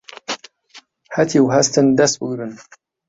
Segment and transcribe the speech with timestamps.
[1.15, 2.53] هەتیو هەستن دەس بگرن